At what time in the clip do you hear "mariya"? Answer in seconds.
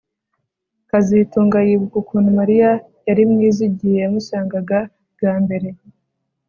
2.39-2.71